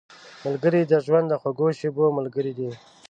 [0.45, 2.69] ملګری د ژوند د خوږو شېبو ملګری دی